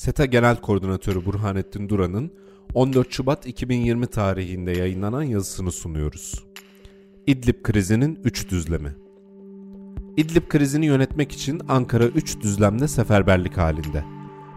[0.00, 2.32] SETA Genel Koordinatörü Burhanettin Duran'ın
[2.74, 6.44] 14 Şubat 2020 tarihinde yayınlanan yazısını sunuyoruz.
[7.26, 8.94] İdlib krizinin 3 düzlemi
[10.16, 14.04] İdlib krizini yönetmek için Ankara 3 düzlemde seferberlik halinde.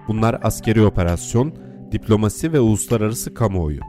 [0.08, 1.54] Bunlar askeri operasyon,
[1.92, 3.80] diplomasi ve uluslararası kamuoyu.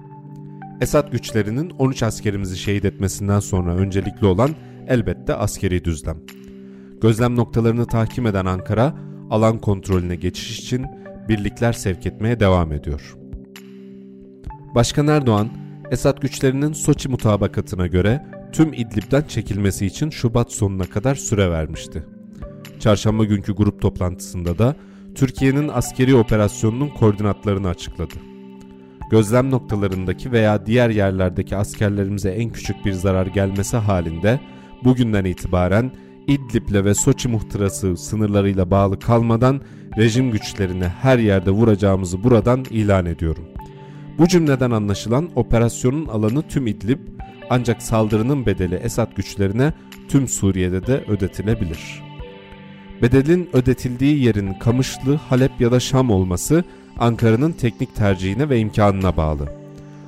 [0.80, 4.50] Esad güçlerinin 13 askerimizi şehit etmesinden sonra öncelikli olan
[4.88, 6.18] elbette askeri düzlem.
[7.00, 8.94] Gözlem noktalarını tahkim eden Ankara,
[9.30, 10.86] alan kontrolüne geçiş için
[11.28, 13.16] birlikler sevk etmeye devam ediyor.
[14.74, 15.48] Başkan Erdoğan,
[15.90, 22.04] Esad güçlerinin Soçi mutabakatına göre tüm İdlib'den çekilmesi için Şubat sonuna kadar süre vermişti.
[22.80, 24.76] Çarşamba günkü grup toplantısında da
[25.14, 28.14] Türkiye'nin askeri operasyonunun koordinatlarını açıkladı.
[29.10, 34.40] Gözlem noktalarındaki veya diğer yerlerdeki askerlerimize en küçük bir zarar gelmesi halinde
[34.84, 35.92] bugünden itibaren
[36.26, 39.60] İdlib'le ve Soçi muhtırası sınırlarıyla bağlı kalmadan
[39.98, 43.44] rejim güçlerini her yerde vuracağımızı buradan ilan ediyorum.
[44.18, 46.98] Bu cümleden anlaşılan operasyonun alanı tüm İdlib
[47.50, 49.72] ancak saldırının bedeli Esad güçlerine
[50.08, 52.02] tüm Suriye'de de ödetilebilir.
[53.02, 56.64] Bedelin ödetildiği yerin Kamışlı, Halep ya da Şam olması
[56.98, 59.48] Ankara'nın teknik tercihine ve imkanına bağlı.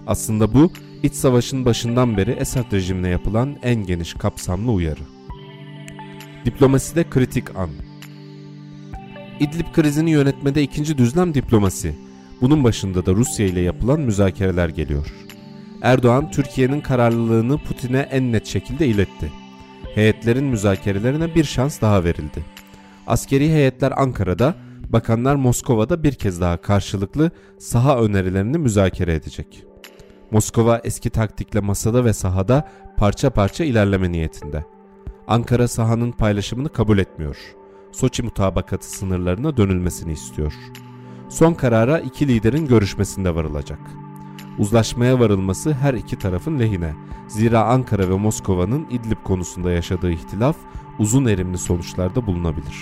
[0.06, 0.70] Aslında bu
[1.02, 5.00] iç savaşın başından beri Esad rejimine yapılan en geniş kapsamlı uyarı.
[6.44, 7.70] Diplomaside kritik an.
[9.40, 11.94] İdlib krizini yönetmede ikinci düzlem diplomasi.
[12.40, 15.06] Bunun başında da Rusya ile yapılan müzakereler geliyor.
[15.82, 19.32] Erdoğan Türkiye'nin kararlılığını Putin'e en net şekilde iletti.
[19.94, 22.44] Heyetlerin müzakerelerine bir şans daha verildi.
[23.06, 24.54] Askeri heyetler Ankara'da,
[24.88, 29.64] bakanlar Moskova'da bir kez daha karşılıklı saha önerilerini müzakere edecek.
[30.30, 34.64] Moskova eski taktikle masada ve sahada parça parça ilerleme niyetinde.
[35.28, 37.36] Ankara sahanın paylaşımını kabul etmiyor.
[37.92, 40.52] Soçi mutabakatı sınırlarına dönülmesini istiyor.
[41.28, 43.78] Son karara iki liderin görüşmesinde varılacak.
[44.58, 46.94] Uzlaşmaya varılması her iki tarafın lehine.
[47.28, 50.56] Zira Ankara ve Moskova'nın İdlib konusunda yaşadığı ihtilaf
[50.98, 52.76] uzun erimli sonuçlarda bulunabilir.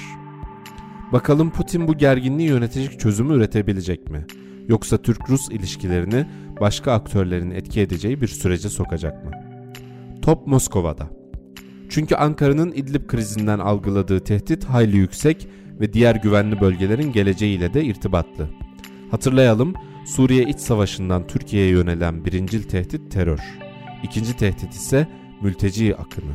[1.12, 4.26] Bakalım Putin bu gerginliği yönetecek çözümü üretebilecek mi?
[4.68, 6.26] Yoksa Türk-Rus ilişkilerini
[6.60, 9.30] başka aktörlerin etki edeceği bir sürece sokacak mı?
[10.22, 11.23] Top Moskova'da.
[11.94, 15.48] Çünkü Ankara'nın İdlib krizinden algıladığı tehdit hayli yüksek
[15.80, 18.48] ve diğer güvenli bölgelerin geleceğiyle de irtibatlı.
[19.10, 19.74] Hatırlayalım,
[20.06, 23.38] Suriye iç savaşından Türkiye'ye yönelen birincil tehdit terör.
[24.02, 25.08] İkinci tehdit ise
[25.42, 26.32] mülteci akını.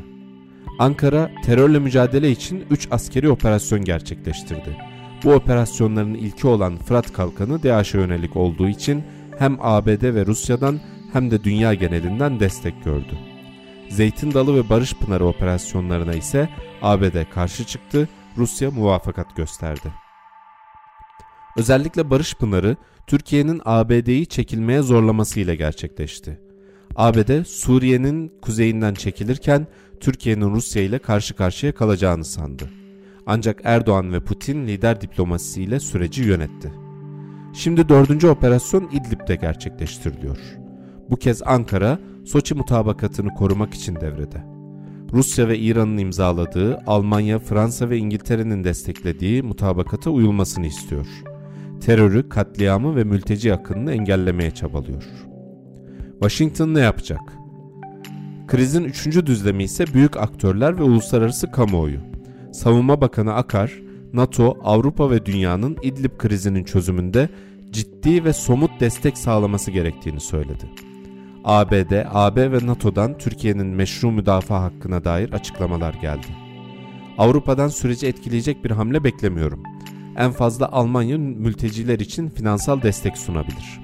[0.80, 4.78] Ankara terörle mücadele için 3 askeri operasyon gerçekleştirdi.
[5.24, 9.04] Bu operasyonların ilki olan Fırat Kalkanı DAEŞ'e yönelik olduğu için
[9.40, 10.80] hem ABD ve Rusya'dan
[11.14, 13.29] hem de dünya genelinden destek gördü.
[13.90, 16.50] Zeytin Dalı ve Barış Pınarı operasyonlarına ise
[16.82, 19.94] ABD karşı çıktı, Rusya muvafakat gösterdi.
[21.58, 22.76] Özellikle Barış Pınarı
[23.08, 26.40] Türkiye'nin ABD'yi çekilmeye zorlamasıyla gerçekleşti.
[26.96, 29.68] ABD Suriye'nin kuzeyinden çekilirken
[30.00, 32.70] Türkiye'nin Rusya ile karşı karşıya kalacağını sandı.
[33.26, 36.74] Ancak Erdoğan ve Putin lider diplomasisiyle süreci yönetti.
[37.54, 40.38] Şimdi dördüncü operasyon İdlib'de gerçekleştiriliyor.
[41.10, 42.00] Bu kez Ankara,
[42.32, 44.44] Soçi mutabakatını korumak için devrede.
[45.14, 51.08] Rusya ve İran'ın imzaladığı, Almanya, Fransa ve İngiltere'nin desteklediği mutabakata uyulmasını istiyor.
[51.82, 55.04] Terörü, katliamı ve mülteci akınını engellemeye çabalıyor.
[56.12, 57.22] Washington ne yapacak?
[58.48, 62.00] Krizin üçüncü düzlemi ise büyük aktörler ve uluslararası kamuoyu.
[62.54, 63.82] Savunma Bakanı Akar,
[64.14, 67.30] NATO, Avrupa ve dünyanın İdlib krizinin çözümünde
[67.72, 70.70] ciddi ve somut destek sağlaması gerektiğini söyledi.
[71.44, 76.28] ABD, AB ve NATO'dan Türkiye'nin meşru müdafaa hakkına dair açıklamalar geldi.
[77.18, 79.64] Avrupa'dan süreci etkileyecek bir hamle beklemiyorum.
[80.18, 83.80] En fazla Almanya mülteciler için finansal destek sunabilir.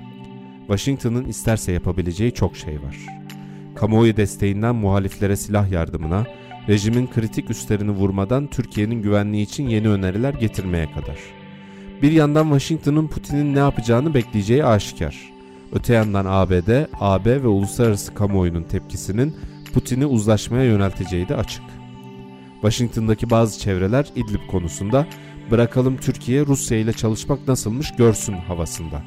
[0.68, 2.98] Washington'ın isterse yapabileceği çok şey var.
[3.76, 6.26] Kamuoyu desteğinden muhaliflere silah yardımına,
[6.70, 11.18] rejimin kritik üstlerini vurmadan Türkiye'nin güvenliği için yeni öneriler getirmeye kadar.
[12.02, 15.35] Bir yandan Washington'ın Putin'in ne yapacağını bekleyeceği aşikar.
[15.74, 19.36] Öte yandan ABD, AB ve uluslararası kamuoyunun tepkisinin
[19.74, 21.64] Putin'i uzlaşmaya yönelteceği de açık.
[22.54, 25.08] Washington'daki bazı çevreler İdlib konusunda
[25.52, 29.04] bırakalım Türkiye Rusya ile çalışmak nasılmış görsün havasında.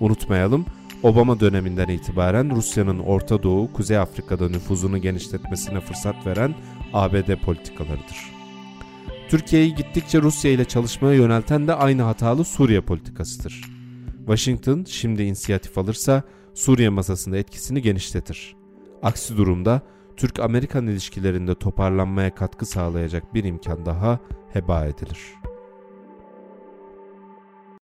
[0.00, 0.66] Unutmayalım
[1.02, 6.54] Obama döneminden itibaren Rusya'nın Orta Doğu, Kuzey Afrika'da nüfuzunu genişletmesine fırsat veren
[6.92, 8.32] ABD politikalarıdır.
[9.28, 13.77] Türkiye'yi gittikçe Rusya ile çalışmaya yönelten de aynı hatalı Suriye politikasıdır.
[14.28, 16.22] Washington şimdi inisiyatif alırsa
[16.54, 18.56] Suriye masasında etkisini genişletir.
[19.02, 19.82] Aksi durumda
[20.16, 24.18] Türk-Amerikan ilişkilerinde toparlanmaya katkı sağlayacak bir imkan daha
[24.52, 25.47] heba edilir.''